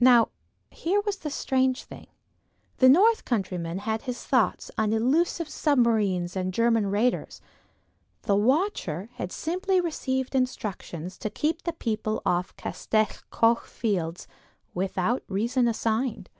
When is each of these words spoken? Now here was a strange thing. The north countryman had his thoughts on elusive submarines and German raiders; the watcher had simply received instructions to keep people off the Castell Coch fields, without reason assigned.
Now 0.00 0.30
here 0.70 1.00
was 1.06 1.24
a 1.24 1.30
strange 1.30 1.84
thing. 1.84 2.08
The 2.78 2.88
north 2.88 3.24
countryman 3.24 3.78
had 3.78 4.02
his 4.02 4.24
thoughts 4.26 4.68
on 4.76 4.92
elusive 4.92 5.48
submarines 5.48 6.34
and 6.34 6.52
German 6.52 6.88
raiders; 6.88 7.40
the 8.22 8.34
watcher 8.34 9.10
had 9.12 9.30
simply 9.30 9.80
received 9.80 10.34
instructions 10.34 11.16
to 11.18 11.30
keep 11.30 11.62
people 11.78 12.20
off 12.26 12.48
the 12.48 12.62
Castell 12.62 13.10
Coch 13.30 13.66
fields, 13.66 14.26
without 14.74 15.22
reason 15.28 15.68
assigned. 15.68 16.30